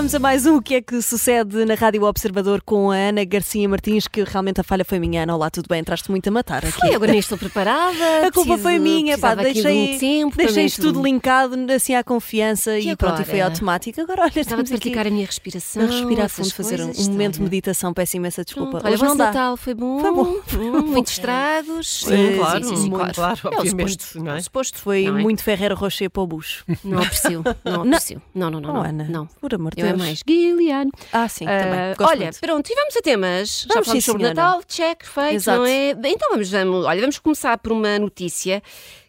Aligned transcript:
vamos 0.00 0.14
a 0.14 0.18
mais 0.18 0.46
um 0.46 0.56
O 0.56 0.62
que 0.62 0.76
é 0.76 0.80
que 0.80 1.02
sucede 1.02 1.62
na 1.66 1.74
Rádio 1.74 2.04
Observador 2.04 2.62
com 2.64 2.90
a 2.90 2.96
Ana 2.96 3.22
Garcia 3.22 3.68
Martins, 3.68 4.08
que 4.08 4.24
realmente 4.24 4.58
a 4.58 4.64
falha 4.64 4.82
foi 4.82 4.98
minha. 4.98 5.24
Ana, 5.24 5.34
olá, 5.36 5.50
tudo 5.50 5.66
bem? 5.68 5.80
Entraste 5.80 6.10
muito 6.10 6.26
a 6.26 6.30
matar 6.30 6.64
aqui. 6.64 6.72
Foi, 6.80 6.94
agora 6.94 7.10
nem 7.10 7.20
estou 7.20 7.36
preparada. 7.36 7.92
A 8.26 8.32
culpa 8.32 8.56
foi 8.56 8.78
minha, 8.78 9.18
pá, 9.18 9.34
deixei, 9.34 9.92
de 9.92 9.98
tempo 9.98 10.36
deixei 10.38 10.64
isto 10.64 10.80
tudo 10.80 11.02
linkado 11.02 11.54
assim 11.70 11.94
à 11.94 12.02
confiança 12.02 12.78
E 12.78 12.88
e 12.88 12.96
pronto, 12.96 13.20
e 13.20 13.24
foi 13.26 13.42
automático. 13.42 14.00
Agora 14.00 14.22
olha, 14.22 14.40
Estava 14.40 14.62
de 14.62 14.70
praticar 14.70 15.00
aqui 15.00 15.08
a 15.08 15.12
minha 15.12 15.26
respiração. 15.26 15.82
a 15.82 15.86
respirar 15.86 16.30
fundo, 16.30 16.54
fazer 16.54 16.80
um, 16.80 16.90
um 16.90 17.10
momento 17.10 17.34
de 17.34 17.40
olha. 17.40 17.50
meditação. 17.50 17.92
Peço 17.92 18.16
imensa 18.16 18.42
desculpa. 18.42 18.70
Pronto, 18.70 18.86
olha, 18.86 18.94
Hoje 18.94 19.02
o 19.02 19.06
não 19.06 19.16
dá. 19.16 19.26
Natal 19.26 19.56
foi 19.58 19.74
bom. 19.74 20.00
Foi 20.00 20.12
bom, 20.12 20.40
Hum, 20.58 20.80
Muitos 20.86 21.12
estragos. 21.12 22.04
Sim, 22.04 22.36
claro, 22.38 22.64
sim, 22.64 22.76
sim, 22.76 22.88
muito 22.90 23.14
claro, 23.14 23.38
É 23.44 23.58
obviamente, 23.58 24.02
suposto, 24.02 24.24
não 24.24 24.32
é? 24.32 24.38
o 24.38 24.42
suposto. 24.42 24.78
Foi 24.78 25.04
é? 25.04 25.10
muito 25.10 25.42
Ferreira 25.42 25.74
Rocher 25.74 26.08
para 26.08 26.22
o 26.22 26.26
bucho. 26.26 26.64
Não 26.82 27.02
aprecio, 27.02 27.42
não 27.64 27.82
aprecio. 27.82 28.22
Não, 28.34 28.48
não, 28.50 28.60
não. 28.60 28.70
Oh, 28.70 28.72
não, 28.74 28.82
Ana, 28.82 29.04
não. 29.04 29.26
por 29.26 29.54
amor 29.54 29.74
de 29.74 29.82
Eu 29.82 29.89
é 29.90 29.96
mais 29.96 30.22
Guilherme. 30.22 30.90
Ah, 31.12 31.28
sim, 31.28 31.46
Ah, 31.46 31.58
também. 31.62 31.94
Gosto 31.96 32.10
olha, 32.10 32.22
muito. 32.22 32.40
pronto, 32.40 32.70
e 32.70 32.74
vamos 32.74 32.96
a 32.96 33.00
temas. 33.02 33.60
Já 33.68 33.74
Vamos, 33.74 33.86
falamos 33.86 34.04
sim, 34.04 34.10
sobre 34.10 34.22
senhora. 34.24 34.34
Natal, 34.42 34.62
check, 34.66 35.04
feito, 35.04 35.34
Exato. 35.34 35.58
não 35.58 35.66
é? 35.66 35.90
Então 35.90 36.28
vamos, 36.30 36.50
vamos, 36.50 36.84
olha, 36.86 37.00
vamos 37.00 37.18
começar 37.18 37.58
por 37.58 37.72
uma 37.72 37.98
notícia 37.98 38.62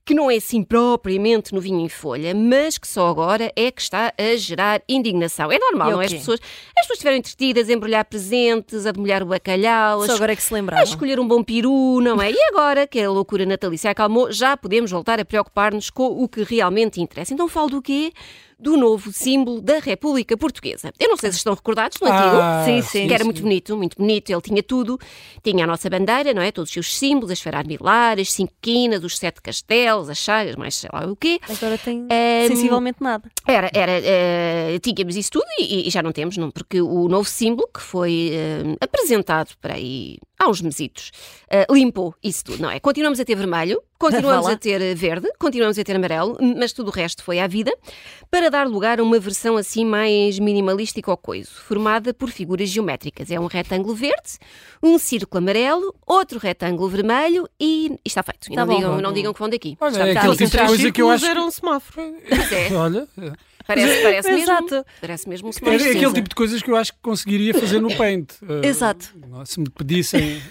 que 0.03 0.16
não 0.16 0.31
é 0.31 0.38
assim 0.38 0.63
propriamente 0.63 1.53
no 1.53 1.62
vinho 1.62 1.80
em 1.80 1.88
folha, 1.88 2.34
mas 2.34 2.77
que 2.80 2.88
só 2.88 3.08
agora 3.08 3.52
é 3.55 3.70
que 3.72 3.80
está 3.81 4.12
a 4.17 4.36
gerar 4.36 4.81
indignação. 4.89 5.52
É 5.52 5.59
normal, 5.59 5.89
é 5.89 5.91
não 5.94 6.02
é? 6.02 6.05
As 6.05 6.13
pessoas, 6.13 6.39
as 6.41 6.81
pessoas 6.88 6.98
estiveram 6.98 7.17
entretidas 7.17 7.70
a 7.70 7.73
embrulhar 7.73 8.03
presentes, 8.05 8.88
a 8.88 8.91
demolhar 8.91 9.22
o 9.22 9.27
bacalhau, 9.27 10.02
a 10.02 10.08
Só 10.08 10.16
agora 10.16 10.34
é 10.34 10.36
que 10.36 10.41
se 10.41 10.52
a 10.52 10.55
lembraram. 10.58 10.84
escolher 10.84 11.20
um 11.20 11.27
bom 11.27 11.44
peru, 11.44 12.02
não 12.02 12.20
é? 12.20 12.31
E 12.31 12.38
agora 12.52 12.88
que 12.88 13.00
a 13.00 13.11
loucura 13.11 13.45
natalícia 13.45 13.91
acalmou, 13.91 14.31
já 14.31 14.58
podemos 14.58 14.89
voltar 14.89 15.20
a 15.20 15.23
preocupar-nos 15.23 15.91
com 15.91 16.08
o 16.08 16.27
que 16.27 16.41
realmente 16.44 17.00
interessa. 17.00 17.31
Então 17.34 17.47
falo 17.47 17.69
do 17.69 17.81
quê? 17.81 18.11
Do 18.62 18.78
novo 18.78 19.12
símbolo 19.12 19.59
da 19.59 19.80
República 19.80 20.38
Portuguesa. 20.38 20.94
Eu 21.00 21.09
não 21.09 21.17
sei 21.17 21.31
se 21.31 21.38
estão 21.38 21.54
recordados 21.54 21.98
do 21.98 22.06
antigo. 22.06 22.38
Ah, 22.42 22.64
Sim, 22.64 22.81
sim. 22.84 23.08
Que 23.08 23.14
era 23.14 23.23
muito 23.26 23.42
bonito, 23.42 23.76
muito 23.76 23.98
bonito. 23.98 24.30
Ele 24.30 24.42
tinha 24.42 24.62
tudo. 24.62 25.00
Tinha 25.44 25.64
a 25.64 25.68
nossa 25.68 25.90
bandeira, 25.90 26.34
não 26.34 26.42
é? 26.42 26.52
Todos 26.52 26.70
os 26.70 26.73
seus 26.73 26.95
símbolos, 26.95 27.31
a 27.31 27.34
esfera 27.34 27.58
armilar, 27.58 28.20
as 28.20 28.31
cinco 28.31 28.53
quinas, 28.62 29.03
os 29.03 29.18
sete 29.18 29.42
castelos, 29.42 30.09
as 30.09 30.18
chagas, 30.20 30.56
mais 30.56 30.76
sei 30.76 30.90
lá 30.94 31.06
o 31.08 31.16
quê. 31.16 31.40
Agora 31.50 31.78
tem 31.78 32.06
Ehm, 32.09 32.48
sensivelmente 32.48 32.98
nada. 33.02 33.30
Era, 33.48 33.70
era, 33.73 33.92
eh, 34.03 34.80
tínhamos 34.81 35.16
isso 35.16 35.31
tudo 35.31 35.46
e, 35.59 35.88
e 35.88 35.90
já 35.90 36.03
não 36.03 36.12
temos, 36.12 36.38
não, 36.38 36.52
porque 36.52 36.80
o 36.81 37.08
novo 37.08 37.28
símbolo 37.28 37.68
que 37.73 37.81
foi 37.81 38.30
eh, 38.34 38.75
apresentado 38.80 39.50
para 39.59 39.73
aí 39.73 40.18
há 40.42 40.50
uns 40.50 40.61
mesitos 40.61 41.11
eh, 41.50 41.66
limpou 41.70 42.16
isso 42.23 42.44
tudo, 42.45 42.61
não 42.61 42.70
é? 42.72 42.80
Continuamos 42.80 43.20
a 43.20 43.25
ter 43.25 43.36
vermelho, 43.36 43.81
continuamos 44.00 44.47
a 44.47 44.58
ter 44.58 44.81
eh, 44.81 44.95
verde, 44.95 45.30
continuamos 45.38 45.78
a 45.78 45.84
ter 45.84 45.95
amarelo, 45.95 46.38
mas 46.58 46.73
tudo 46.73 46.88
o 46.88 46.92
resto 46.92 47.23
foi 47.23 47.39
à 47.39 47.45
vida, 47.47 47.72
para 48.30 48.50
dar 48.50 48.67
lugar 48.67 49.00
a 49.00 49.03
uma 49.03 49.19
versão 49.19 49.56
assim 49.58 49.86
mais 49.86 50.39
minimalística 50.39 51.12
ao 51.12 51.17
coiso, 51.17 51.52
formada 51.52 52.14
por 52.14 52.30
figuras 52.30 52.69
geométricas. 52.69 53.30
É 53.30 53.39
um 53.39 53.45
retângulo 53.45 53.94
verde, 53.94 54.39
um 54.81 54.97
círculo 54.97 55.44
amarelo, 55.44 55.94
outro 56.08 56.39
retângulo 56.39 56.89
vermelho 56.89 57.47
e, 57.59 57.88
e 57.92 58.00
está 58.08 58.23
feito. 58.23 58.52
E 58.52 58.56
Tá 58.56 58.66
não, 58.66 58.73
bom. 58.73 58.80
digam, 58.80 59.02
não 59.02 59.14
digam 59.14 59.34
que 59.34 59.39
vão 59.39 59.50
daqui. 59.50 59.78
Olha, 59.80 59.97
é 60.08 60.17
aquele 60.17 60.36
tipo 60.38 60.50
de 60.50 60.66
coisa 60.66 60.92
que 60.92 61.02
eu 61.02 61.09
acho. 61.09 61.25
era 61.25 61.42
um 61.44 61.52
semáforo. 61.52 62.16
Pois 62.28 62.52
é, 62.52 62.73
Olha, 62.73 63.08
parece, 63.66 64.02
parece 64.02 64.30
mesmo. 64.30 64.44
Exato. 64.44 64.86
Parece 65.00 65.30
mesmo 65.30 65.50
um 65.50 65.70
é, 65.70 65.73
é 65.73 65.76
aquele 65.92 66.14
tipo 66.14 66.30
de 66.30 66.36
coisas 66.36 66.62
que 66.62 66.70
eu 66.72 66.76
acho 66.76 66.94
que 66.94 67.00
conseguiria 67.02 67.54
fazer 67.54 67.80
no 67.80 67.95
Paint. 67.95 68.31
Eh, 68.42 68.68
Exato. 68.68 69.14
Se 69.45 69.59
me 69.59 69.70
pedissem. 69.70 70.42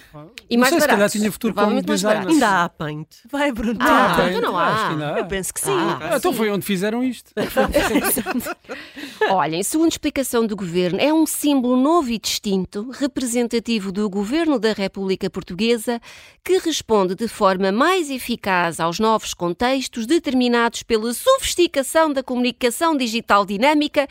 E 0.49 0.55
não 0.57 0.61
mais 0.61 0.71
sei, 0.71 0.81
se 0.81 0.87
calhar 0.87 1.09
tinha 1.09 1.31
futuro 1.31 1.53
como 1.53 1.81
designer. 1.81 2.27
Ainda 2.27 2.63
há 2.63 2.69
paint. 2.69 3.07
Vai, 3.31 3.51
Bruno. 3.51 3.77
Ah, 3.81 4.13
tenta. 4.15 4.29
então 4.29 4.41
não 4.41 4.57
há. 4.57 4.67
Acho 4.67 4.85
que 4.85 4.91
ainda 4.93 5.13
há. 5.13 5.17
Eu 5.19 5.25
penso 5.25 5.53
que 5.53 5.61
sim. 5.61 5.71
Ah, 5.71 5.99
Ah, 6.13 6.17
então 6.17 6.33
foi 6.33 6.49
onde 6.49 6.65
fizeram 6.65 7.03
isto. 7.03 7.31
Olhem, 9.29 9.63
segundo 9.63 9.91
explicação 9.91 10.45
do 10.45 10.55
governo, 10.55 10.99
é 10.99 11.13
um 11.13 11.25
símbolo 11.25 11.77
novo 11.77 12.09
e 12.09 12.19
distinto, 12.19 12.89
representativo 12.91 13.91
do 13.91 14.09
governo 14.09 14.59
da 14.59 14.73
República 14.73 15.29
Portuguesa, 15.29 15.99
que 16.43 16.57
responde 16.57 17.15
de 17.15 17.27
forma 17.27 17.71
mais 17.71 18.09
eficaz 18.09 18.79
aos 18.79 18.99
novos 18.99 19.33
contextos 19.33 20.05
determinados 20.05 20.83
pela 20.83 21.13
sofisticação 21.13 22.11
da 22.11 22.23
comunicação 22.23 22.95
digital 23.01 23.45
dinâmica 23.45 24.07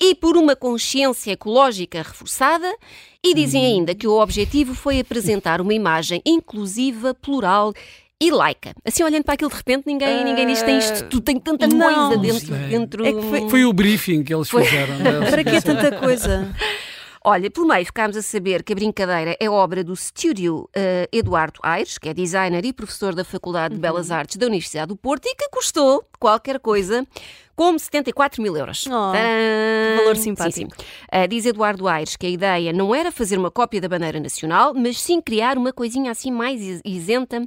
e 0.00 0.14
por 0.14 0.36
uma 0.36 0.54
consciência 0.56 1.32
ecológica 1.32 1.98
reforçada. 1.98 2.70
E 3.24 3.34
dizem 3.34 3.64
ainda 3.64 3.94
que 3.94 4.06
o 4.08 4.20
objetivo 4.20 4.74
foi 4.74 4.98
apresentar 4.98 5.60
uma 5.60 5.72
imagem 5.72 6.20
inclusiva, 6.26 7.14
plural 7.14 7.72
e 8.20 8.30
laica. 8.30 8.74
Assim, 8.84 9.02
olhando 9.04 9.24
para 9.24 9.34
aquilo 9.34 9.50
de 9.50 9.56
repente, 9.56 9.84
ninguém, 9.86 10.24
ninguém 10.24 10.46
diz 10.46 10.58
que 10.60 10.64
tem 10.66 10.78
isto, 10.78 11.04
tudo 11.08 11.22
tem 11.22 11.38
tanta 11.38 11.66
não. 11.68 12.08
coisa 12.10 12.20
dentro. 12.20 12.54
Dentro 12.68 13.06
É 13.06 13.12
foi- 13.22 13.48
Foi 13.48 13.64
o 13.64 13.72
briefing 13.72 14.24
que 14.24 14.34
eles 14.34 14.50
fizeram. 14.50 14.98
né? 14.98 15.30
Para 15.30 15.44
que 15.44 15.60
tanta 15.60 15.92
coisa? 15.98 16.52
Olha, 17.24 17.48
pelo 17.48 17.68
meio 17.68 17.86
ficámos 17.86 18.16
a 18.16 18.22
saber 18.22 18.64
que 18.64 18.72
a 18.72 18.76
brincadeira 18.76 19.36
é 19.38 19.48
obra 19.48 19.84
do 19.84 19.92
estúdio 19.92 20.68
eh, 20.74 21.08
Eduardo 21.12 21.60
Aires, 21.62 21.96
que 21.96 22.08
é 22.08 22.14
designer 22.14 22.64
e 22.64 22.72
professor 22.72 23.14
da 23.14 23.24
Faculdade 23.24 23.74
de 23.76 23.80
Belas 23.80 24.10
Artes 24.10 24.36
da 24.36 24.46
Universidade 24.46 24.88
do 24.88 24.96
Porto 24.96 25.26
e 25.26 25.34
que 25.36 25.48
custou 25.48 26.04
qualquer 26.18 26.58
coisa 26.58 27.06
como 27.54 27.78
74 27.78 28.42
mil 28.42 28.56
euros. 28.56 28.86
Oh, 28.86 29.12
valor 29.98 30.16
Sim, 30.16 30.22
simpático. 30.22 30.70
sim. 30.74 30.84
Ah, 31.10 31.26
diz 31.26 31.44
Eduardo 31.46 31.86
Aires 31.86 32.16
que 32.16 32.26
a 32.26 32.30
ideia 32.30 32.72
não 32.72 32.94
era 32.94 33.12
fazer 33.12 33.38
uma 33.38 33.50
cópia 33.50 33.80
da 33.80 33.88
bandeira 33.88 34.18
nacional, 34.20 34.72
mas 34.74 34.98
sim 35.00 35.20
criar 35.20 35.56
uma 35.58 35.72
coisinha 35.72 36.10
assim 36.10 36.30
mais 36.30 36.60
is- 36.60 36.80
isenta 36.84 37.42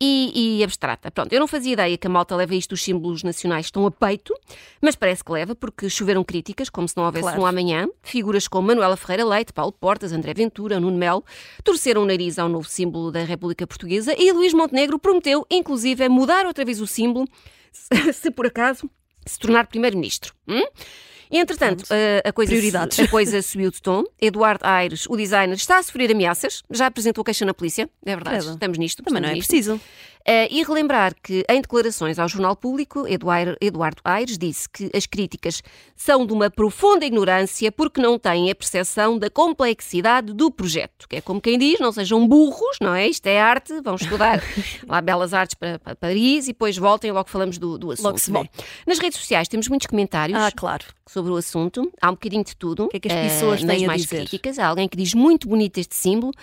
e, 0.00 0.58
e 0.60 0.64
abstrata. 0.64 1.10
Pronto, 1.10 1.32
eu 1.32 1.40
não 1.40 1.48
fazia 1.48 1.72
ideia 1.72 1.96
que 1.98 2.06
a 2.06 2.10
malta 2.10 2.36
leva 2.36 2.54
isto 2.54 2.72
os 2.72 2.82
símbolos 2.82 3.22
nacionais 3.24 3.66
estão 3.66 3.84
a 3.86 3.90
peito, 3.90 4.32
mas 4.80 4.94
parece 4.94 5.24
que 5.24 5.32
leva, 5.32 5.54
porque 5.56 5.88
choveram 5.90 6.22
críticas, 6.22 6.68
como 6.70 6.86
se 6.86 6.96
não 6.96 7.04
houvesse 7.04 7.24
Claro. 7.24 7.42
um 7.42 7.46
amanhã. 7.46 7.88
Figuras 8.02 8.46
como 8.46 8.68
Manuela 8.68 8.96
Ferreira 8.96 9.24
Leite, 9.24 9.52
Paulo 9.52 9.72
Portas, 9.72 10.12
André 10.12 10.34
Ventura, 10.34 10.78
Nuno 10.78 10.96
Melo, 10.96 11.24
torceram 11.64 12.02
o 12.02 12.06
nariz 12.06 12.38
ao 12.38 12.48
novo 12.48 12.68
símbolo 12.68 13.10
da 13.10 13.24
República 13.24 13.66
Portuguesa 13.66 14.14
e 14.16 14.30
Luís 14.30 14.52
Montenegro 14.54 14.98
prometeu, 14.98 15.44
inclusive, 15.50 16.08
mudar 16.08 16.46
outra 16.46 16.64
vez 16.64 16.80
o 16.80 16.86
símbolo, 16.86 17.26
se 18.12 18.30
por 18.30 18.46
acaso 18.46 18.88
se 19.28 19.38
tornar 19.38 19.66
primeiro-ministro. 19.66 20.34
Hum? 20.46 20.62
Entretanto, 21.30 21.84
a, 21.92 22.28
a 22.28 22.32
coisa, 22.32 22.50
Prioridades. 22.50 22.98
a 23.00 23.06
coisa 23.08 23.42
subiu 23.42 23.70
de 23.70 23.82
tom. 23.82 24.02
Eduardo 24.20 24.64
Aires, 24.66 25.04
o 25.08 25.16
designer, 25.16 25.54
está 25.56 25.78
a 25.78 25.82
sofrer 25.82 26.10
ameaças. 26.10 26.62
Já 26.70 26.86
apresentou 26.86 27.22
queixa 27.22 27.44
na 27.44 27.52
polícia. 27.52 27.88
É 28.04 28.14
verdade. 28.14 28.38
Credo. 28.38 28.54
Estamos 28.54 28.78
nisto. 28.78 29.02
Também 29.02 29.20
não 29.22 29.28
é 29.28 29.36
estamos 29.36 29.48
nisto. 29.66 29.74
preciso. 29.76 29.98
Eh, 30.30 30.46
e 30.50 30.62
relembrar 30.62 31.14
que, 31.22 31.42
em 31.48 31.58
declarações 31.62 32.18
ao 32.18 32.28
Jornal 32.28 32.54
Público, 32.54 33.06
Eduardo, 33.08 33.56
Eduardo 33.62 34.02
Aires 34.04 34.36
disse 34.36 34.68
que 34.68 34.90
as 34.94 35.06
críticas 35.06 35.62
são 35.96 36.26
de 36.26 36.34
uma 36.34 36.50
profunda 36.50 37.06
ignorância 37.06 37.72
porque 37.72 37.98
não 37.98 38.18
têm 38.18 38.50
a 38.50 38.54
percepção 38.54 39.18
da 39.18 39.30
complexidade 39.30 40.34
do 40.34 40.50
projeto. 40.50 41.08
Que 41.08 41.16
é 41.16 41.20
como 41.22 41.40
quem 41.40 41.58
diz, 41.58 41.80
não 41.80 41.92
sejam 41.92 42.28
burros, 42.28 42.76
não 42.78 42.94
é? 42.94 43.08
Isto 43.08 43.26
é 43.26 43.40
arte, 43.40 43.80
vão 43.80 43.94
estudar 43.94 44.42
lá 44.86 45.00
Belas 45.00 45.32
Artes 45.32 45.54
para, 45.54 45.78
para 45.78 45.96
Paris 45.96 46.44
e 46.44 46.48
depois 46.48 46.76
voltem 46.76 47.08
e 47.08 47.12
logo 47.12 47.30
falamos 47.30 47.56
do, 47.56 47.78
do 47.78 47.90
assunto. 47.90 48.04
Logo 48.04 48.18
se 48.18 48.30
vê. 48.30 48.38
Bom, 48.38 48.46
nas 48.86 48.98
redes 48.98 49.18
sociais 49.18 49.48
temos 49.48 49.66
muitos 49.66 49.86
comentários 49.86 50.38
Ah, 50.38 50.52
claro. 50.54 50.84
sobre 51.06 51.32
o 51.32 51.36
assunto. 51.36 51.90
Há 52.02 52.08
um 52.10 52.12
bocadinho 52.12 52.44
de 52.44 52.54
tudo. 52.54 52.84
O 52.84 52.88
que 52.88 52.98
é 52.98 53.00
que 53.00 53.08
as 53.08 53.32
pessoas 53.32 53.64
têm 53.64 53.84
a 53.84 53.86
mais 53.86 54.02
dizer? 54.02 54.18
críticas. 54.26 54.58
Há 54.58 54.66
alguém 54.66 54.86
que 54.86 54.96
diz 54.98 55.14
muito 55.14 55.48
bonito 55.48 55.78
este 55.78 55.96
símbolo. 55.96 56.34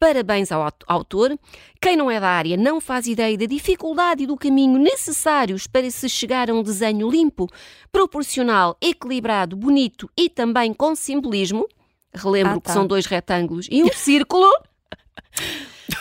Parabéns 0.00 0.50
ao 0.50 0.62
aut- 0.62 0.84
autor. 0.86 1.38
Quem 1.80 1.94
não 1.96 2.10
é 2.10 2.18
da 2.18 2.28
área 2.28 2.56
não 2.56 2.80
faz 2.80 3.06
ideia 3.06 3.33
da 3.36 3.46
dificuldade 3.46 4.24
e 4.24 4.26
do 4.26 4.36
caminho 4.36 4.78
necessários 4.78 5.66
para 5.66 5.90
se 5.90 6.08
chegar 6.08 6.50
a 6.50 6.54
um 6.54 6.62
desenho 6.62 7.10
limpo, 7.10 7.48
proporcional, 7.90 8.76
equilibrado, 8.80 9.56
bonito 9.56 10.08
e 10.16 10.28
também 10.28 10.72
com 10.72 10.94
simbolismo. 10.94 11.66
Relembro 12.14 12.52
Ah, 12.52 12.60
que 12.60 12.66
tá. 12.68 12.72
são 12.72 12.86
dois 12.86 13.06
retângulos 13.06 13.66
e 13.70 13.82
um 13.82 13.88
círculo. 13.94 14.50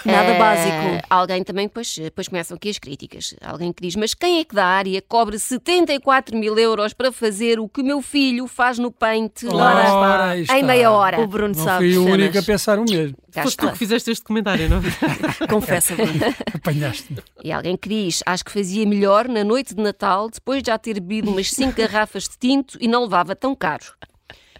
Nada 0.05 0.29
Eh, 0.33 0.39
básico. 0.39 1.05
Alguém 1.09 1.43
também, 1.43 1.67
depois, 1.67 1.97
depois 1.97 2.27
começam 2.27 2.55
aqui 2.55 2.69
as 2.69 2.77
críticas. 2.77 3.33
Alguém 3.41 3.71
que 3.71 3.81
diz, 3.81 3.95
mas 3.95 4.13
quem 4.13 4.39
é 4.39 4.43
que 4.43 4.53
da 4.55 4.65
área 4.65 5.01
cobra 5.01 5.37
74 5.39 6.35
mil 6.37 6.57
euros 6.57 6.93
para 6.93 7.11
fazer 7.11 7.59
o 7.59 7.67
que 7.69 7.81
o 7.81 7.83
meu 7.85 8.01
filho 8.01 8.47
faz 8.47 8.77
no 8.77 8.91
Paint 8.91 9.43
Ora 9.45 10.37
está. 10.37 10.57
Em 10.57 10.63
meia 10.63 10.91
hora? 10.91 11.19
O 11.21 11.27
Bruno 11.27 11.53
Não 11.55 11.63
sabe. 11.63 11.93
fui 11.93 11.97
o 11.97 12.05
único 12.11 12.37
a 12.37 12.43
pensar 12.43 12.79
o 12.79 12.83
mesmo. 12.83 13.15
Foste 13.31 13.57
tu 13.57 13.71
que 13.71 13.77
fizeste 13.77 14.11
este 14.11 14.23
comentário, 14.23 14.69
não? 14.69 14.81
Confessa, 15.49 15.95
Bruno. 15.95 16.11
Apanhaste-me. 16.53 17.19
E 17.43 17.51
alguém 17.51 17.75
que 17.77 17.89
diz, 17.89 18.21
acho 18.25 18.45
que 18.45 18.51
fazia 18.51 18.85
melhor 18.85 19.27
na 19.27 19.43
noite 19.43 19.73
de 19.73 19.81
Natal, 19.81 20.29
depois 20.29 20.61
de 20.61 20.67
já 20.67 20.77
ter 20.77 20.95
bebido 20.99 21.31
umas 21.31 21.49
5 21.49 21.73
garrafas 21.77 22.23
de 22.23 22.37
tinto 22.37 22.77
e 22.79 22.87
não 22.87 23.03
levava 23.03 23.35
tão 23.35 23.55
caro. 23.55 23.85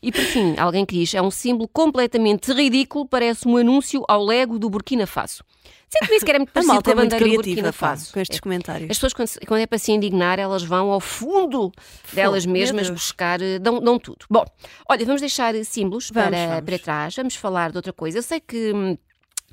E 0.04 0.12
por 0.12 0.22
fim, 0.22 0.54
alguém 0.60 0.86
que 0.86 0.96
diz, 1.00 1.14
é 1.16 1.22
um 1.22 1.32
símbolo 1.32 1.68
completamente 1.70 2.52
ridículo, 2.52 3.08
parece 3.08 3.48
um 3.48 3.56
anúncio 3.58 4.04
ao 4.08 4.24
Lego 4.24 4.60
do 4.60 4.70
Burkina 4.70 5.08
Faso. 5.08 5.44
Sempre 5.90 6.10
disse 6.10 6.26
que 6.26 6.32
era 6.32 6.40
muito 6.40 6.52
parecido 6.54 6.84
com 6.84 6.90
é 6.90 6.94
a 6.94 6.96
muito 6.98 7.12
bandeira 7.12 7.26
do 7.26 7.36
Burkina 7.44 7.72
Faso. 7.72 8.12
com 8.14 8.20
estes 8.20 8.38
É. 8.38 8.42
comentários. 8.42 8.92
As 8.92 8.98
pessoas, 8.98 9.14
quando, 9.14 9.30
quando 9.48 9.62
é 9.62 9.66
para 9.66 9.78
se 9.78 9.92
indignar, 9.94 10.40
elas 10.40 10.62
vão 10.64 10.92
ao 10.92 11.00
fundo 11.00 11.72
delas 12.12 12.46
meu 12.46 12.54
mesmas 12.54 12.90
buscar, 12.90 13.42
eh, 13.42 13.60
dão, 13.60 13.80
dão 13.80 13.98
tudo. 13.98 14.26
Bom, 14.30 14.44
olha, 14.90 15.06
vamos 15.06 15.22
deixar 15.22 15.54
símbolos 15.64 16.10
Vamos, 16.12 16.30
para, 16.32 16.48
vamos. 16.48 16.66
para 16.66 16.80
trás, 16.80 17.16
vamos 17.16 17.36
falar 17.36 17.72
de 17.72 17.78
outra 17.78 17.94
coisa. 17.94 18.18
Eu 18.18 18.24
sei 18.24 18.40
que. 18.42 18.98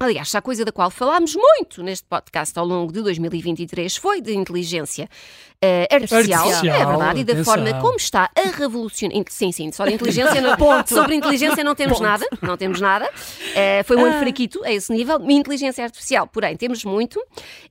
Aliás, 0.03 0.35
a 0.35 0.41
coisa 0.41 0.65
da 0.65 0.73
qual 0.73 0.91
falámos 0.91 1.37
muito 1.37 1.83
neste 1.83 2.07
podcast 2.07 2.59
ao 2.59 2.65
longo 2.65 2.91
de 2.91 3.03
2023 3.03 3.95
foi 3.97 4.23
de 4.23 4.35
inteligência 4.35 5.11
eh, 5.63 5.87
artificial, 5.93 6.49
Artificial, 6.49 6.75
é 6.75 6.87
verdade, 6.87 7.21
e 7.21 7.25
da 7.25 7.33
atenção. 7.35 7.55
forma 7.55 7.81
como 7.83 7.97
está 7.97 8.31
a 8.35 8.49
revolucionar. 8.49 9.15
Sim, 9.29 9.53
sim, 9.53 9.71
só 9.71 9.85
de 9.85 9.93
inteligência 9.93 10.41
não. 10.41 10.57
Sobre 10.89 11.15
inteligência 11.17 11.63
não 11.63 11.75
temos 11.75 12.01
nada, 12.01 12.27
não 12.41 12.57
temos 12.57 12.81
nada. 12.81 13.11
Eh, 13.55 13.83
foi 13.83 13.99
um 13.99 14.07
ano 14.07 14.21
fraquito 14.21 14.65
a 14.65 14.73
esse 14.73 14.91
nível. 14.91 15.21
Inteligência 15.31 15.85
artificial, 15.85 16.27
porém, 16.27 16.57
temos 16.57 16.83
muito. 16.83 17.23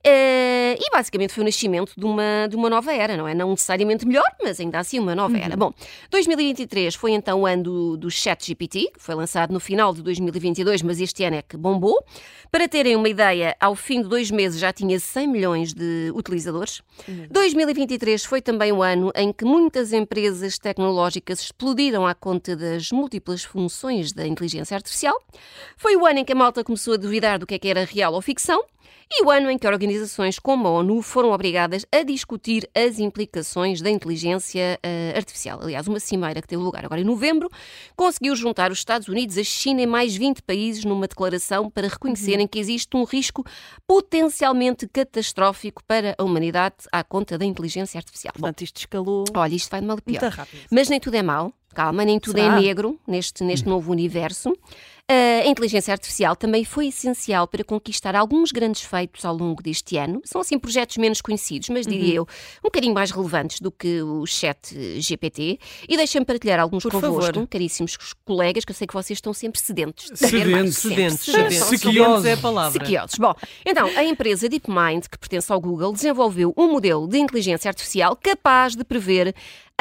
Eh, 0.04 0.78
e 0.78 0.90
basicamente 0.92 1.32
foi 1.32 1.42
o 1.42 1.44
nascimento 1.44 1.94
de 1.98 2.04
uma, 2.04 2.46
de 2.48 2.54
uma 2.54 2.70
nova 2.70 2.92
era, 2.94 3.16
não 3.16 3.26
é? 3.26 3.34
Não 3.34 3.50
necessariamente 3.50 4.06
melhor, 4.06 4.30
mas 4.40 4.60
ainda 4.60 4.78
assim 4.78 5.00
uma 5.00 5.16
nova 5.16 5.36
era. 5.36 5.56
Bom, 5.56 5.72
2023 6.12 6.94
foi 6.94 7.10
então 7.10 7.40
o 7.40 7.46
ano 7.46 7.64
do, 7.64 7.96
do 7.96 8.08
ChatGPT, 8.08 8.92
que 8.94 9.02
foi 9.02 9.16
lançado 9.16 9.52
no 9.52 9.58
final 9.58 9.92
de 9.92 10.00
2022, 10.00 10.82
mas 10.82 11.00
este 11.00 11.24
ano 11.24 11.34
é 11.34 11.42
que 11.42 11.56
bombou. 11.56 12.00
Para 12.50 12.68
terem 12.68 12.96
uma 12.96 13.08
ideia, 13.08 13.56
ao 13.60 13.76
fim 13.76 14.02
de 14.02 14.08
dois 14.08 14.28
meses 14.28 14.58
já 14.58 14.72
tinha 14.72 14.98
100 14.98 15.28
milhões 15.28 15.72
de 15.72 16.10
utilizadores. 16.14 16.82
2023 17.30 18.24
foi 18.24 18.42
também 18.42 18.72
o 18.72 18.82
ano 18.82 19.12
em 19.14 19.32
que 19.32 19.44
muitas 19.44 19.92
empresas 19.92 20.58
tecnológicas 20.58 21.40
explodiram 21.40 22.04
à 22.04 22.12
conta 22.12 22.56
das 22.56 22.90
múltiplas 22.90 23.44
funções 23.44 24.12
da 24.12 24.26
inteligência 24.26 24.74
artificial. 24.74 25.14
Foi 25.76 25.94
o 25.96 26.04
ano 26.04 26.18
em 26.18 26.24
que 26.24 26.32
a 26.32 26.36
malta 26.36 26.64
começou 26.64 26.94
a 26.94 26.96
duvidar 26.96 27.38
do 27.38 27.46
que 27.46 27.54
é 27.54 27.58
que 27.58 27.68
era 27.68 27.84
real 27.84 28.14
ou 28.14 28.20
ficção. 28.20 28.64
E 29.12 29.24
o 29.24 29.30
ano 29.30 29.50
em 29.50 29.58
que 29.58 29.66
organizações 29.66 30.38
como 30.38 30.68
a 30.68 30.70
ONU 30.70 31.02
foram 31.02 31.32
obrigadas 31.32 31.84
a 31.90 32.04
discutir 32.04 32.70
as 32.72 33.00
implicações 33.00 33.82
da 33.82 33.90
inteligência 33.90 34.78
eh, 34.82 35.12
artificial. 35.16 35.60
Aliás, 35.60 35.88
uma 35.88 35.98
cimeira 35.98 36.40
que 36.40 36.46
teve 36.46 36.62
lugar 36.62 36.84
agora 36.84 37.00
em 37.00 37.04
novembro 37.04 37.48
conseguiu 37.96 38.36
juntar 38.36 38.70
os 38.70 38.78
Estados 38.78 39.08
Unidos, 39.08 39.36
a 39.36 39.42
China 39.42 39.82
e 39.82 39.86
mais 39.86 40.16
20 40.16 40.42
países 40.42 40.84
numa 40.84 41.08
declaração 41.08 41.68
para 41.68 41.88
reconhecerem 41.88 42.46
que 42.46 42.60
existe 42.60 42.96
um 42.96 43.02
risco 43.02 43.44
potencialmente 43.84 44.86
catastrófico 44.86 45.82
para 45.88 46.14
a 46.16 46.22
humanidade 46.22 46.76
à 46.92 47.02
conta 47.02 47.36
da 47.36 47.44
inteligência 47.44 47.98
artificial. 47.98 48.32
Portanto, 48.32 48.62
isto 48.62 48.76
escalou 48.76 49.24
olha, 49.34 49.54
isto 49.54 49.70
vai 49.70 49.80
de 49.80 49.86
mal 49.88 49.96
a 49.98 50.00
pior. 50.00 50.46
Mas 50.70 50.88
nem 50.88 51.00
tudo 51.00 51.16
é 51.16 51.22
mau, 51.22 51.52
calma, 51.74 52.04
nem 52.04 52.20
tudo 52.20 52.38
Será? 52.38 52.58
é 52.58 52.60
negro 52.60 52.98
neste, 53.06 53.42
neste 53.42 53.68
novo 53.68 53.90
universo. 53.90 54.52
A 55.12 55.46
inteligência 55.46 55.90
artificial 55.92 56.36
também 56.36 56.64
foi 56.64 56.86
essencial 56.86 57.48
para 57.48 57.64
conquistar 57.64 58.14
alguns 58.14 58.52
grandes 58.52 58.82
feitos 58.82 59.24
ao 59.24 59.34
longo 59.36 59.60
deste 59.60 59.96
ano. 59.96 60.20
São, 60.24 60.40
assim, 60.40 60.56
projetos 60.56 60.98
menos 60.98 61.20
conhecidos, 61.20 61.68
mas 61.68 61.84
Uhum. 61.84 61.92
diria 61.92 62.14
eu, 62.14 62.22
um 62.60 62.64
bocadinho 62.68 62.94
mais 62.94 63.10
relevantes 63.10 63.58
do 63.60 63.72
que 63.72 64.00
o 64.02 64.24
chat 64.24 64.72
GPT. 65.00 65.58
E 65.88 65.96
deixem-me 65.96 66.24
partilhar 66.24 66.60
alguns 66.60 66.84
Por 66.84 66.92
convosco, 66.92 67.32
favor. 67.34 67.48
caríssimos 67.48 67.96
colegas, 68.24 68.64
que 68.64 68.70
eu 68.70 68.74
sei 68.76 68.86
que 68.86 68.94
vocês 68.94 69.16
estão 69.16 69.32
sempre 69.32 69.58
Sedentes, 69.60 70.12
sempre. 70.14 70.38
sedentes. 70.72 71.18
Sequiosos. 71.20 71.80
Sedentes 71.80 72.24
é 72.26 72.32
a 72.34 72.36
palavra. 72.36 72.72
Sequiosos. 72.78 73.18
Bom, 73.18 73.34
então, 73.66 73.88
a 73.96 74.04
empresa 74.04 74.48
DeepMind, 74.48 75.08
que 75.10 75.18
pertence 75.18 75.52
ao 75.52 75.60
Google, 75.60 75.92
desenvolveu 75.92 76.54
um 76.56 76.70
modelo 76.70 77.08
de 77.08 77.18
inteligência 77.18 77.68
artificial 77.68 78.14
capaz 78.14 78.76
de 78.76 78.84
prever 78.84 79.34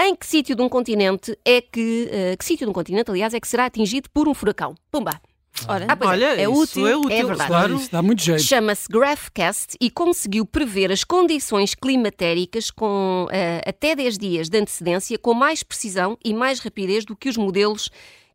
em 0.07 0.15
que 0.15 0.25
sítio 0.25 0.55
de 0.55 0.61
um 0.61 0.69
continente 0.69 1.37
é 1.45 1.61
que, 1.61 2.07
eh, 2.11 2.35
que 2.37 2.45
sítio 2.45 2.65
de 2.65 2.69
um 2.69 2.73
continente, 2.73 3.09
aliás, 3.09 3.33
é 3.33 3.39
que 3.39 3.47
será 3.47 3.65
atingido 3.65 4.09
por 4.13 4.27
um 4.27 4.33
furacão. 4.33 4.75
Pumba! 4.91 5.19
Ora, 5.67 5.87
Ah, 5.89 5.95
pois 5.95 6.09
é, 6.11 6.13
Olha, 6.13 6.25
é 6.39 6.43
isso 6.43 6.51
útil, 6.61 6.87
é 6.87 6.95
útil, 6.95 7.11
é 7.11 7.23
verdade. 7.23 7.47
claro. 7.49 7.75
Isso 7.75 7.91
dá 7.91 8.01
muito 8.01 8.21
jeito. 8.21 8.41
Chama-se 8.41 8.87
GraphCast 8.89 9.75
e 9.81 9.89
conseguiu 9.89 10.45
prever 10.45 10.91
as 10.91 11.03
condições 11.03 11.75
climatéricas 11.75 12.71
com 12.71 13.27
eh, 13.31 13.61
até 13.65 13.95
10 13.95 14.17
dias 14.17 14.49
de 14.49 14.57
antecedência, 14.57 15.17
com 15.17 15.33
mais 15.33 15.61
precisão 15.63 16.17
e 16.23 16.33
mais 16.33 16.59
rapidez 16.59 17.03
do 17.03 17.15
que 17.15 17.27
os 17.27 17.35
modelos 17.35 17.89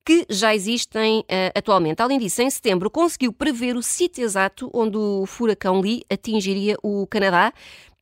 que 0.04 0.26
já 0.28 0.54
existem 0.54 1.24
eh, 1.28 1.50
atualmente. 1.54 2.00
Além 2.02 2.18
disso, 2.18 2.42
em 2.42 2.50
setembro 2.50 2.90
conseguiu 2.90 3.32
prever 3.32 3.74
o 3.76 3.82
sítio 3.82 4.22
exato 4.24 4.70
onde 4.74 4.96
o 4.96 5.24
furacão 5.26 5.80
Lee 5.80 6.02
atingiria 6.12 6.76
o 6.82 7.06
Canadá, 7.06 7.52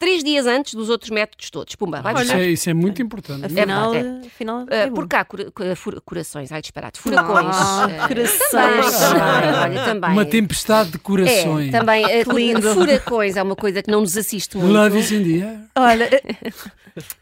três 0.00 0.24
dias 0.24 0.44
antes 0.48 0.74
dos 0.74 0.90
outros 0.90 1.10
métodos 1.10 1.48
todos. 1.48 1.76
Pumba, 1.76 2.02
vai 2.02 2.12
Isso 2.14 2.22
buscar. 2.24 2.40
é, 2.40 2.46
isso 2.46 2.68
é 2.70 2.74
muito 2.74 3.00
importante. 3.00 3.44
afinal, 3.46 3.92
afinal 4.26 4.66
Ah, 4.68 4.74
é 4.74 4.86
bom. 4.88 4.94
por 4.96 5.06
cá, 5.06 5.24
cura- 5.24 5.50
cura- 5.52 5.76
fura- 5.76 6.00
corações, 6.00 6.50
ai 6.50 6.60
disparate, 6.60 6.98
furacões. 7.00 7.54
Ah, 7.56 7.84
ah, 8.00 8.08
corações. 8.08 8.50
Também, 8.50 9.54
olha, 9.60 9.84
também. 9.84 10.10
Uma 10.10 10.24
tempestade 10.24 10.90
de 10.90 10.98
corações. 10.98 11.72
É, 11.72 11.78
também 11.78 12.04
eh, 12.04 12.24
Que 12.24 12.32
lindo. 12.34 12.74
furacões 12.74 13.36
é 13.36 13.42
uma 13.44 13.54
coisa 13.54 13.80
que 13.80 13.88
não 13.92 14.00
nos 14.00 14.16
assiste 14.16 14.56
muito. 14.56 14.72
Love 14.72 14.98
is 14.98 15.12
in 15.12 15.22
the 15.22 15.46
air. 15.46 15.60
Olha, 15.76 16.10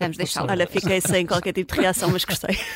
Vamos 0.00 0.16
deixá-lo. 0.16 0.50
olha, 0.50 0.66
fiquei 0.66 1.02
sem 1.02 1.26
qualquer 1.26 1.52
tipo 1.52 1.74
de 1.74 1.80
reação, 1.82 2.08
mas 2.10 2.24
gostei. 2.24 2.56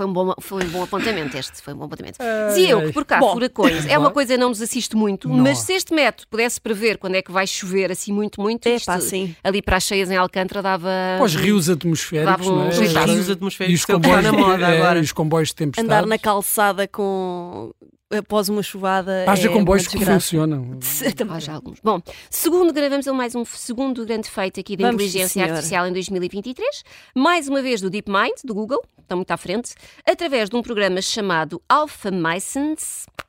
Foi 0.00 0.06
um 0.06 0.12
bom, 0.14 0.34
foi 0.40 0.64
um 0.64 0.68
bom 0.70 0.82
apontamento 0.82 1.36
este, 1.36 1.60
foi 1.60 1.74
um 1.74 1.76
bom 1.76 1.84
apontamento. 1.84 2.16
Ai, 2.20 2.48
Dizia 2.48 2.70
eu 2.70 2.86
que 2.86 2.92
por 2.92 3.04
cá, 3.04 3.18
Bom. 3.18 3.34
furacões, 3.34 3.84
é 3.84 3.98
uma 3.98 4.10
coisa 4.10 4.32
que 4.32 4.40
não 4.40 4.48
nos 4.48 4.62
assiste 4.62 4.96
muito, 4.96 5.28
Não. 5.28 5.36
mas 5.36 5.58
se 5.58 5.74
este 5.74 5.92
método 5.92 6.26
pudesse 6.30 6.58
prever 6.58 6.96
quando 6.96 7.16
é 7.16 7.22
que 7.22 7.30
vai 7.30 7.46
chover 7.46 7.92
assim 7.92 8.10
muito, 8.10 8.40
muito, 8.40 8.66
É 8.66 8.76
isto, 8.76 8.86
pá, 8.86 8.98
sim. 8.98 9.36
ali 9.44 9.60
para 9.60 9.76
as 9.76 9.84
cheias 9.84 10.10
em 10.10 10.16
Alcântara 10.16 10.62
dava... 10.62 10.88
Para 11.18 11.24
os 11.26 11.34
rios 11.34 11.68
atmosféricos, 11.68 12.46
Davam 12.46 12.56
não 12.56 12.64
é? 12.64 12.68
Os 12.70 12.78
rios 12.78 13.28
E 13.28 13.32
atmosféricos 13.32 13.80
os 13.80 13.84
que 13.84 13.92
é 13.92 13.94
comboios, 13.94 14.24
na 14.24 14.32
moda 14.32 14.64
é, 14.72 14.76
agora. 14.78 14.98
e 15.00 15.02
os 15.02 15.12
comboios 15.12 15.48
de 15.50 15.54
tempestade. 15.56 15.86
Andar 15.86 16.06
na 16.06 16.18
calçada 16.18 16.88
com 16.88 17.70
após 18.10 18.48
uma 18.48 18.62
chuvada. 18.62 19.24
Haja 19.26 19.48
é 19.48 19.52
comboios 19.52 19.86
que 19.86 20.04
funcionam. 20.04 20.78
Também. 21.16 21.36
Haja 21.36 21.52
alguns. 21.52 21.78
Bom, 21.80 22.02
segundo, 22.28 22.72
gravamos 22.72 23.06
mais 23.06 23.34
um 23.34 23.44
segundo 23.44 24.04
grande 24.04 24.28
feito 24.28 24.60
aqui 24.60 24.76
da 24.76 24.86
Vamos, 24.86 25.02
inteligência 25.02 25.28
senhora. 25.28 25.52
artificial 25.52 25.86
em 25.86 25.92
2023, 25.92 26.82
mais 27.14 27.48
uma 27.48 27.62
vez 27.62 27.80
do 27.80 27.88
DeepMind, 27.88 28.42
do 28.44 28.54
Google, 28.54 28.82
está 29.00 29.14
muito 29.14 29.30
à 29.30 29.36
frente, 29.36 29.74
através 30.06 30.50
de 30.50 30.56
um 30.56 30.62
programa 30.62 31.00
chamado 31.00 31.62
Alpha 31.68 32.10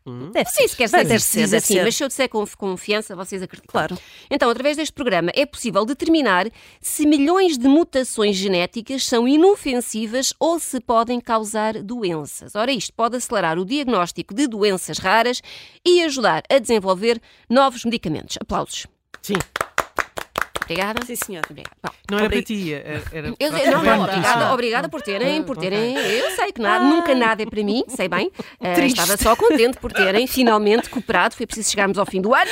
Mycens. 0.06 0.32
Deve 0.32 0.46
Não 0.46 0.52
sei 0.52 0.68
se 0.68 0.76
quer 0.76 0.90
Vai, 0.90 1.02
ser 1.02 1.08
deve 1.08 1.24
ser, 1.24 1.40
deve 1.42 1.56
assim, 1.58 1.74
ser. 1.76 1.84
mas 1.84 1.96
se 1.96 2.04
eu 2.04 2.08
disser 2.08 2.30
com 2.30 2.46
confiança, 2.58 3.16
vocês 3.16 3.42
acreditam. 3.42 3.72
Claro. 3.72 3.98
Então, 4.30 4.50
através 4.50 4.78
deste 4.78 4.94
programa, 4.94 5.32
é 5.36 5.46
possível 5.46 5.86
determinar 5.86 6.48
se 6.80 7.06
milhões 7.06 7.58
de 7.58 7.68
mutações 7.68 8.36
genéticas 8.36 9.06
são 9.06 9.28
inofensivas 9.28 10.34
ou 10.40 10.60
se 10.60 10.80
podem 10.80 11.20
causar 11.20 11.82
doenças. 11.82 12.56
Ora, 12.56 12.72
isto 12.72 12.94
pode 12.94 13.18
acelerar 13.18 13.60
o 13.60 13.66
diagnóstico 13.66 14.34
de 14.34 14.48
doenças 14.48 14.98
raras 14.98 15.42
e 15.86 16.02
ajudar 16.04 16.44
a 16.50 16.58
desenvolver 16.58 17.22
novos 17.50 17.86
medicamentos. 17.86 18.38
Aplausos. 18.42 18.88
Sim, 19.22 19.36
Obrigada. 20.64 21.06
Sim, 21.06 21.16
senhor. 21.16 21.44
Obrigada. 21.50 21.76
Bom, 21.84 21.92
não 22.12 22.20
era 22.20 22.30
para 22.30 22.42
ti, 22.44 22.74
era, 22.74 23.04
era 23.12 23.28
eu, 23.40 23.52
para 23.52 23.72
não, 23.72 23.84
não, 23.84 24.04
obrigada, 24.04 24.46
Ah, 24.46 24.54
obrigada 24.54 24.90
por 24.90 25.02
terem, 25.02 25.44
por 25.44 25.58
terem. 25.58 25.96
Eu 25.96 26.32
sei 26.32 26.52
que 26.52 26.62
nada, 26.62 26.84
nunca 26.84 27.14
nada 27.16 27.44
é 27.44 27.46
para 27.46 27.64
mim, 27.64 27.84
sei 27.88 28.08
bem. 28.08 28.32
Ah, 28.60 28.74
Triste. 28.76 29.00
estava 29.00 29.18
só 29.22 29.36
contente 29.36 29.78
por 29.78 29.92
terem 29.92 30.28
finalmente 30.28 30.90
cooperado. 30.90 31.36
Foi 31.36 31.46
preciso 31.46 31.70
chegarmos 31.72 31.98
ao 31.98 32.06
fim 32.06 32.22
do 32.22 32.34
ano 32.34 32.50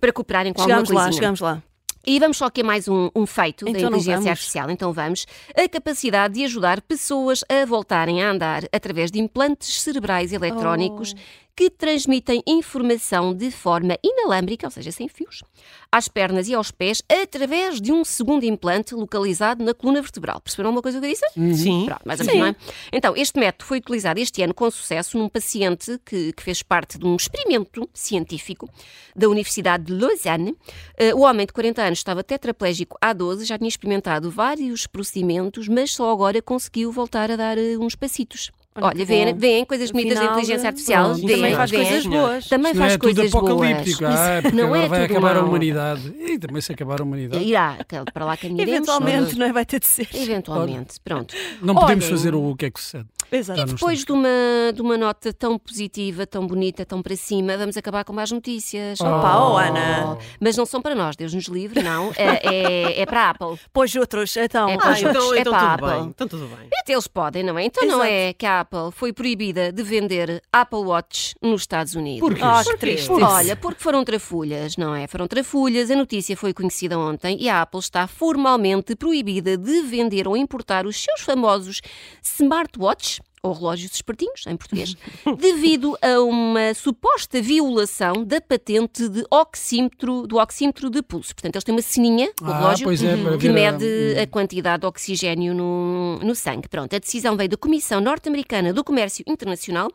para 0.00 0.12
cooperarem 0.12 0.52
com 0.52 0.62
Chegamos 0.62 0.82
alguma 0.90 1.00
lá, 1.00 1.04
coisinha. 1.06 1.20
chegamos 1.22 1.40
lá. 1.40 1.62
E 2.08 2.20
vamos 2.20 2.36
só 2.36 2.44
aqui 2.44 2.60
a 2.60 2.64
mais 2.64 2.86
um, 2.86 3.10
um 3.16 3.26
feito 3.26 3.64
da 3.64 3.70
Então 3.72 3.90
não 3.90 3.98
inteligência 3.98 4.30
artificial. 4.30 4.70
Então 4.70 4.92
vamos. 4.92 5.26
A 5.56 5.68
capacidade 5.68 6.34
de 6.34 6.44
ajudar 6.44 6.80
pessoas 6.80 7.42
a 7.48 7.64
voltarem 7.66 8.22
a 8.22 8.30
andar 8.30 8.62
através 8.72 9.10
de 9.10 9.18
implantes 9.18 9.80
cerebrais 9.82 10.32
eletrónicos 10.32 11.14
Oh. 11.16 11.45
Que 11.56 11.70
transmitem 11.70 12.42
informação 12.46 13.34
de 13.34 13.50
forma 13.50 13.96
inalâmbrica, 14.04 14.66
ou 14.66 14.70
seja, 14.70 14.92
sem 14.92 15.08
fios, 15.08 15.42
às 15.90 16.06
pernas 16.06 16.48
e 16.48 16.54
aos 16.54 16.70
pés, 16.70 17.02
através 17.10 17.80
de 17.80 17.90
um 17.92 18.04
segundo 18.04 18.44
implante 18.44 18.94
localizado 18.94 19.64
na 19.64 19.72
coluna 19.72 20.02
vertebral. 20.02 20.38
Perceberam 20.38 20.70
uma 20.70 20.82
coisa 20.82 21.00
que 21.00 21.06
eu 21.06 21.10
disse? 21.10 21.24
Sim, 21.56 21.86
Pronto, 21.86 22.02
mais 22.04 22.20
ou 22.20 22.26
menos, 22.26 22.40
não 22.40 22.46
é? 22.48 22.56
Então, 22.92 23.16
este 23.16 23.40
método 23.40 23.64
foi 23.64 23.78
utilizado 23.78 24.20
este 24.20 24.42
ano 24.42 24.52
com 24.52 24.70
sucesso 24.70 25.16
num 25.16 25.30
paciente 25.30 25.98
que, 26.04 26.34
que 26.34 26.42
fez 26.42 26.62
parte 26.62 26.98
de 26.98 27.06
um 27.06 27.16
experimento 27.16 27.88
científico 27.94 28.68
da 29.14 29.26
Universidade 29.26 29.84
de 29.84 29.94
Lausanne. 29.94 30.54
Eh, 30.98 31.14
o 31.14 31.20
homem 31.20 31.46
de 31.46 31.54
40 31.54 31.82
anos 31.82 31.98
estava 32.00 32.22
tetraplégico 32.22 32.98
há 33.00 33.14
12, 33.14 33.46
já 33.46 33.56
tinha 33.56 33.68
experimentado 33.68 34.30
vários 34.30 34.86
procedimentos, 34.86 35.68
mas 35.68 35.92
só 35.92 36.12
agora 36.12 36.42
conseguiu 36.42 36.92
voltar 36.92 37.30
a 37.30 37.36
dar 37.36 37.56
eh, 37.56 37.78
uns 37.78 37.94
passitos. 37.94 38.50
Olha, 38.80 39.04
vêem, 39.34 39.64
coisas 39.64 39.90
bonitas 39.90 40.14
da 40.14 40.20
Afinal, 40.20 40.38
inteligência 40.38 40.68
artificial. 40.68 41.04
pronto. 41.10 41.26
Vêem, 41.26 41.36
também 41.36 41.54
faz 41.54 41.70
vêem. 41.70 41.84
coisas 41.84 42.06
boas. 42.06 42.48
Também 42.48 42.74
faz 42.74 42.92
é 42.92 42.98
tudo 42.98 43.14
coisas 43.14 43.30
boas. 43.32 43.44
apocalíptico. 43.50 44.04
Ah, 44.04 44.38
porque 44.42 44.56
não 44.56 44.76
é 44.76 44.88
vai 44.88 45.00
tudo 45.06 45.12
acabar 45.12 45.30
a 45.36 45.40
mau. 45.40 45.48
humanidade. 45.48 46.14
E 46.18 46.38
também 46.38 46.60
se 46.62 46.72
acabar 46.72 47.00
a 47.00 47.04
humanidade. 47.04 47.44
Irá, 47.44 47.76
para 48.12 48.24
lá 48.24 48.36
caminharemos. 48.36 48.76
Eventualmente, 48.76 49.38
não 49.38 49.46
é? 49.46 49.52
Vai 49.52 49.64
ter 49.64 49.80
de 49.80 49.86
ser. 49.86 50.08
Eventualmente, 50.14 51.00
pronto. 51.02 51.34
Não 51.62 51.74
podemos 51.74 52.04
Olhem, 52.04 52.16
fazer 52.16 52.34
o 52.34 52.54
que 52.56 52.66
é 52.66 52.70
que 52.70 52.80
sucede. 52.80 53.06
Exato. 53.30 53.60
Não 53.60 53.66
Depois 53.66 54.04
de 54.04 54.12
uma, 54.12 54.28
de 54.74 54.80
uma 54.82 54.96
nota 54.96 55.32
tão 55.32 55.58
positiva, 55.58 56.26
tão 56.26 56.46
bonita, 56.46 56.84
tão 56.84 57.02
para 57.02 57.16
cima, 57.16 57.56
vamos 57.56 57.76
acabar 57.76 58.04
com 58.04 58.12
mais 58.12 58.30
notícias. 58.30 59.00
Opa, 59.00 59.38
oh, 59.38 59.56
Ana. 59.56 60.18
Mas 60.40 60.56
não 60.56 60.64
são 60.66 60.80
para 60.80 60.94
nós, 60.94 61.16
Deus 61.16 61.34
nos 61.34 61.46
livre, 61.46 61.82
não. 61.82 62.12
É, 62.16 62.40
é, 62.42 63.00
é 63.02 63.06
para 63.06 63.22
a 63.24 63.30
Apple. 63.30 63.58
Pois 63.72 63.94
outros, 63.96 64.36
então. 64.36 64.68
É 64.68 64.76
para 64.76 64.90
Ah, 64.90 64.92
ai, 64.94 65.04
outros. 65.04 65.24
então, 65.24 65.34
é 65.34 65.40
então 65.40 65.52
para 65.52 65.60
a 65.72 65.76
tudo 65.76 65.86
Apple. 65.86 66.00
bem. 66.00 66.08
Então 66.10 66.28
tudo 66.28 66.46
bem. 66.46 66.68
Até 66.80 66.92
eles 66.92 67.06
podem, 67.08 67.42
não 67.42 67.58
é? 67.58 67.64
Então 67.64 67.84
não 67.86 67.96
Exato. 68.04 68.10
é 68.10 68.32
que 68.32 68.46
a 68.46 68.60
Apple 68.60 68.92
foi 68.92 69.12
proibida 69.12 69.72
de 69.72 69.82
vender 69.82 70.42
Apple 70.52 70.78
Watch 70.78 71.34
nos 71.42 71.62
Estados 71.62 71.94
Unidos. 71.94 72.20
Porquê? 72.20 72.40
Que 72.40 72.64
Porquê? 72.64 72.76
triste. 72.78 73.10
Olha, 73.10 73.56
porque 73.56 73.82
foram 73.82 74.04
trafulhas, 74.04 74.76
não 74.76 74.94
é? 74.94 75.06
Foram 75.06 75.26
trafulhas, 75.26 75.90
a 75.90 75.96
notícia 75.96 76.36
foi 76.36 76.52
conhecida 76.54 76.98
ontem 76.98 77.36
e 77.40 77.48
a 77.48 77.62
Apple 77.62 77.80
está 77.80 78.06
formalmente 78.06 78.94
proibida 78.94 79.56
de 79.56 79.82
vender 79.82 80.28
ou 80.28 80.36
importar 80.36 80.86
os 80.86 80.96
seus 81.02 81.20
famosos 81.22 81.80
smartwatches 82.22 83.15
ou 83.46 83.52
relógios 83.54 83.92
espertinhos, 83.94 84.46
em 84.46 84.56
português, 84.56 84.94
devido 85.38 85.96
a 86.02 86.20
uma 86.20 86.74
suposta 86.74 87.40
violação 87.40 88.24
da 88.24 88.40
patente 88.40 89.08
de 89.08 89.24
oxímetro, 89.30 90.26
do 90.26 90.36
oxímetro 90.38 90.90
de 90.90 91.02
pulso. 91.02 91.34
Portanto, 91.34 91.56
eles 91.56 91.64
têm 91.64 91.74
uma 91.74 91.82
sininha, 91.82 92.30
o 92.40 92.44
Ah, 92.46 92.58
relógio, 92.58 92.90
é, 92.92 92.96
que 92.96 93.38
ver 93.38 93.50
a- 93.50 93.52
mede 93.72 94.18
a 94.20 94.26
quantidade 94.26 94.80
de 94.80 94.86
oxigênio 94.86 95.54
no, 95.54 96.18
no 96.18 96.34
sangue. 96.34 96.68
Pronto, 96.68 96.94
a 96.94 96.98
decisão 96.98 97.36
veio 97.36 97.48
da 97.48 97.56
Comissão 97.56 98.00
Norte-Americana 98.00 98.72
do 98.72 98.82
Comércio 98.84 99.24
Internacional 99.26 99.90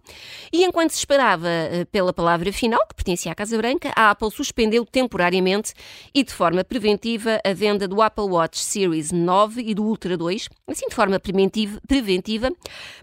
e 0.51 0.63
enquanto 0.63 0.91
se 0.91 0.99
esperava 0.99 1.47
eh, 1.47 1.85
pela 1.91 2.13
palavra 2.13 2.51
final, 2.53 2.79
que 2.87 2.95
pertencia 2.95 3.31
à 3.31 3.35
Casa 3.35 3.57
Branca, 3.57 3.91
a 3.95 4.11
Apple 4.11 4.31
suspendeu 4.31 4.85
temporariamente 4.85 5.73
e 6.13 6.23
de 6.23 6.33
forma 6.33 6.63
preventiva 6.63 7.39
a 7.45 7.53
venda 7.53 7.87
do 7.87 8.01
Apple 8.01 8.25
Watch 8.25 8.59
Series 8.59 9.11
9 9.11 9.61
e 9.61 9.73
do 9.73 9.83
Ultra 9.83 10.17
2, 10.17 10.49
assim 10.67 10.87
de 10.87 10.95
forma 10.95 11.19
preventiva. 11.19 11.79
preventiva. 11.87 12.51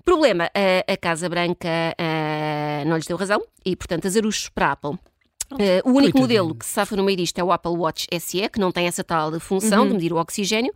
Problema, 0.05 0.38
a, 0.47 0.93
a 0.93 0.97
Casa 0.97 1.29
Branca 1.29 1.69
eh, 1.99 2.85
não 2.87 2.97
lhes 2.97 3.07
deu 3.07 3.17
razão 3.17 3.43
e, 3.65 3.75
portanto, 3.77 4.07
azaruchos 4.07 4.49
para 4.49 4.67
a 4.69 4.73
Apple. 4.73 4.99
Eh, 5.59 5.81
o 5.83 5.89
único 5.93 6.13
Coitadinho. 6.19 6.21
modelo 6.21 6.55
que 6.55 6.67
se 6.67 6.73
safa 6.73 6.95
no 6.95 7.03
meio 7.03 7.17
disto 7.17 7.39
é 7.39 7.43
o 7.45 7.51
Apple 7.51 7.73
Watch 7.73 8.07
SE, 8.21 8.49
que 8.51 8.61
não 8.61 8.71
tem 8.71 8.87
essa 8.87 9.03
tal 9.03 9.39
função 9.41 9.83
Uhum. 9.83 9.89
de 9.89 9.95
medir 9.95 10.13
o 10.13 10.17
oxigênio. 10.19 10.73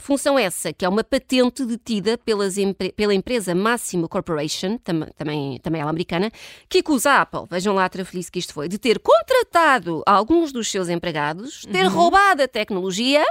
Função 0.00 0.38
essa 0.38 0.72
que 0.72 0.84
é 0.84 0.88
uma 0.88 1.04
patente 1.04 1.64
detida 1.64 2.18
pelas 2.18 2.56
pela 2.96 3.14
empresa 3.14 3.54
Massimo 3.54 4.08
Corporation, 4.08 4.76
tam- 4.78 5.06
também, 5.16 5.58
também 5.60 5.80
ela 5.80 5.90
americana, 5.90 6.30
que 6.68 6.78
acusa 6.78 7.10
a 7.12 7.20
Apple, 7.22 7.42
vejam 7.50 7.74
lá 7.74 7.84
a 7.84 7.88
trafelice 7.88 8.30
que 8.30 8.38
isto 8.38 8.52
foi, 8.52 8.68
de 8.68 8.78
ter 8.78 8.98
contratado 8.98 10.02
alguns 10.06 10.52
dos 10.52 10.70
seus 10.70 10.88
empregados, 10.88 11.62
ter 11.72 11.86
Uhum. 11.86 11.90
roubado 11.92 12.42
a 12.42 12.48
tecnologia 12.48 13.24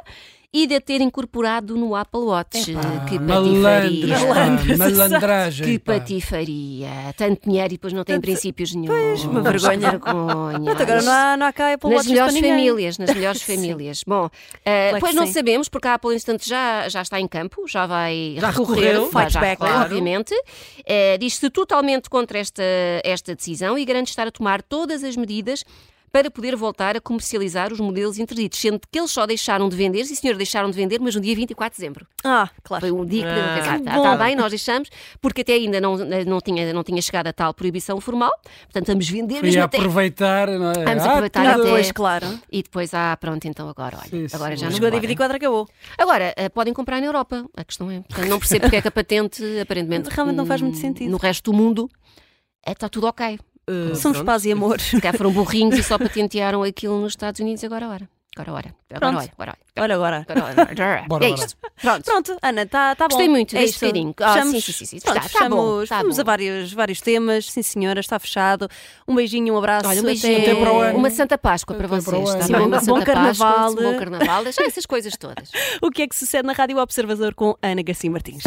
e 0.53 0.67
de 0.67 0.75
a 0.75 0.81
ter 0.81 0.99
incorporado 0.99 1.77
no 1.77 1.95
Apple 1.95 2.19
Watch. 2.21 2.65
Que 3.07 3.17
malandros, 3.17 4.09
patifaria. 4.09 4.77
pá, 4.77 4.89
malandragem. 4.89 5.65
Que 5.65 5.79
pá. 5.79 5.93
patifaria. 5.93 6.89
Tanto 7.15 7.49
dinheiro 7.49 7.67
e 7.73 7.77
depois 7.77 7.93
não 7.93 8.03
tem 8.03 8.19
princípios 8.19 8.75
nenhum. 8.75 8.87
Pois, 8.87 9.23
uma 9.23 9.41
vergonha. 9.41 9.91
vergonha. 9.91 10.71
Agora 10.71 11.01
não 11.01 11.11
há, 11.13 11.37
não 11.37 11.45
há 11.45 11.53
cá 11.53 11.73
Apple 11.73 11.89
Nas 11.89 11.97
Watches 11.99 12.11
melhores 12.11 12.37
famílias, 12.39 12.97
nas 12.97 13.13
melhores 13.13 13.41
famílias. 13.43 14.03
Bom, 14.05 14.25
uh, 14.25 14.99
pois 14.99 15.15
não 15.15 15.25
sim. 15.25 15.33
sabemos, 15.33 15.69
porque 15.69 15.87
a 15.87 15.93
Apple, 15.93 16.13
instante, 16.15 16.47
já, 16.47 16.89
já 16.89 17.01
está 17.01 17.17
em 17.19 17.27
campo, 17.27 17.65
já 17.67 17.85
vai 17.85 18.35
Já 18.37 18.49
recorrer, 18.49 18.81
recorreu. 18.91 19.09
vai, 19.09 19.29
já 19.29 19.39
back, 19.39 19.57
claro. 19.57 19.83
obviamente. 19.83 20.33
Uh, 20.33 21.17
Diz-se 21.17 21.49
totalmente 21.49 22.09
contra 22.09 22.39
esta, 22.39 22.63
esta 23.05 23.33
decisão 23.33 23.77
e 23.77 23.85
garante 23.85 24.09
estar 24.09 24.27
a 24.27 24.31
tomar 24.31 24.61
todas 24.61 25.01
as 25.03 25.15
medidas 25.15 25.63
para 26.11 26.29
poder 26.29 26.55
voltar 26.55 26.97
a 26.97 27.01
comercializar 27.01 27.71
os 27.71 27.79
modelos 27.79 28.17
interditos, 28.19 28.59
sendo 28.59 28.79
que 28.91 28.99
eles 28.99 29.11
só 29.11 29.25
deixaram 29.25 29.69
de 29.69 29.75
vender, 29.75 30.03
sim 30.05 30.15
senhor, 30.15 30.35
deixaram 30.35 30.69
de 30.69 30.75
vender, 30.75 30.99
mas 30.99 31.15
no 31.15 31.21
dia 31.21 31.33
24 31.35 31.73
de 31.75 31.79
dezembro. 31.81 32.05
Ah, 32.23 32.49
claro. 32.63 32.81
Foi 32.81 32.91
um 32.91 33.05
dia 33.05 33.21
que 33.23 33.27
Ah, 33.29 33.33
podemos 33.33 33.53
pensar, 33.59 33.73
que 33.75 33.81
está 33.87 33.95
bom. 33.95 34.03
tá 34.03 34.17
bem, 34.17 34.35
nós 34.35 34.49
deixamos, 34.49 34.89
porque 35.21 35.41
até 35.41 35.53
ainda 35.53 35.79
não, 35.79 35.95
não, 35.97 36.41
tinha, 36.41 36.73
não 36.73 36.83
tinha 36.83 37.01
chegado 37.01 37.27
a 37.27 37.33
tal 37.33 37.53
proibição 37.53 37.99
formal, 38.01 38.31
portanto 38.63 38.87
vamos 38.87 39.07
vender 39.09 39.37
até... 39.59 39.77
aproveitar. 39.77 40.47
Não 40.49 40.71
é? 40.71 40.83
Vamos 40.85 41.03
Ah, 41.03 41.07
aproveitar 41.07 41.45
Ah, 41.47 41.53
até- 41.55 41.69
pois, 41.69 41.91
claro. 41.91 42.39
E 42.51 42.61
depois, 42.63 42.93
ah, 42.93 43.15
pronto, 43.17 43.45
então 43.47 43.69
agora, 43.69 43.97
olha, 43.97 44.09
Sim, 44.09 44.35
agora 44.35 44.55
sim. 44.55 44.61
já 44.61 44.65
não 44.67 44.73
Chegou 44.73 44.87
a 44.87 44.91
dia 44.91 44.99
podem. 44.99 45.07
24, 45.09 45.37
acabou. 45.37 45.67
Agora, 45.97 46.33
eh, 46.35 46.49
podem 46.49 46.73
comprar 46.73 46.99
na 46.99 47.05
Europa, 47.07 47.45
a 47.55 47.63
questão 47.63 47.89
é. 47.89 48.01
Portanto, 48.01 48.27
não 48.27 48.37
percebo 48.39 48.61
porque 48.63 48.75
é 48.75 48.81
que 48.81 48.87
a 48.87 48.91
patente, 48.91 49.43
aparentemente, 49.59 50.09
Realmente 50.09 50.35
não 50.35 50.45
faz 50.45 50.61
muito 50.61 50.77
hum, 50.77 50.81
sentido. 50.81 51.09
No 51.09 51.17
resto 51.17 51.51
do 51.51 51.57
mundo, 51.57 51.89
é, 52.65 52.73
está 52.73 52.89
tudo 52.89 53.07
ok. 53.07 53.39
Uh, 53.91 53.95
Somos 53.95 54.17
pronto. 54.17 54.25
paz 54.25 54.45
e 54.45 54.51
amor. 54.51 54.79
Se 54.81 54.99
calhar 54.99 55.17
foram 55.17 55.31
burrinhos 55.31 55.77
e 55.77 55.83
só 55.83 55.97
patentearam 55.97 56.63
aquilo 56.63 56.99
nos 56.99 57.13
Estados 57.13 57.39
Unidos, 57.39 57.63
agora, 57.63 57.87
ora. 57.87 58.09
Agora, 58.37 58.53
ora. 58.53 58.75
Agora, 58.93 59.07
olha, 59.17 59.31
agora, 59.33 59.57
Olha 59.77 59.95
agora. 59.95 60.25
agora, 60.29 60.51
agora, 60.51 60.71
agora. 60.71 61.03
Bora, 61.05 61.25
É 61.25 61.29
isto. 61.31 61.57
Pronto. 61.81 62.03
Pronto, 62.05 62.37
Ana, 62.41 62.61
está 62.61 62.95
tá 62.95 63.05
bom. 63.09 63.15
Gostei 63.15 63.27
muito 63.27 63.55
é 63.57 63.59
deste 63.59 63.73
isto. 63.73 63.81
bocadinho. 63.85 64.13
Ah, 64.21 64.41
sim, 64.43 64.61
sim, 64.61 64.71
sim, 64.71 64.85
sim. 64.85 64.99
Pronto, 65.01 65.17
Está- 65.17 65.27
está 65.27 65.49
bom, 65.49 65.83
está 65.83 65.99
fomos 65.99 66.15
bom. 66.15 66.21
a 66.21 66.23
vários, 66.23 66.71
vários 66.71 67.01
temas. 67.01 67.51
Sim, 67.51 67.61
senhora, 67.61 67.99
está 67.99 68.17
fechado. 68.19 68.69
Um 69.05 69.15
beijinho, 69.15 69.53
um 69.53 69.57
abraço. 69.57 69.85
Olha, 69.89 69.99
um 69.99 70.05
beijinho. 70.05 70.37
Até 70.43 70.55
para 70.55 70.71
o 70.73 70.79
ano. 70.79 70.97
Uma 70.97 71.09
Santa 71.09 71.37
Páscoa 71.37 71.75
para 71.75 71.87
Até 71.87 71.95
para 72.01 72.01
vocês. 72.17 72.29
Está 72.29 72.41
Sim, 72.45 72.53
bom- 72.53 72.67
Uma 72.67 72.79
bom 72.79 72.85
Santa 72.85 73.05
carnaval. 73.05 73.53
Páscoa, 73.65 73.83
bom 73.83 73.97
carnaval, 73.99 74.43
deixem 74.45 74.65
essas 74.65 74.85
coisas 74.85 75.17
todas. 75.17 75.51
O 75.83 75.91
que 75.91 76.03
é 76.03 76.07
que 76.07 76.15
sucede 76.15 76.47
na 76.47 76.53
Rádio 76.53 76.77
Observador 76.77 77.33
com 77.35 77.57
Ana 77.61 77.81
Garcia 77.81 78.09
Martins? 78.09 78.43